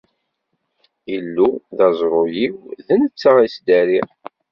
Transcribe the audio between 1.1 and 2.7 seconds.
Illu, d aẓru-iw,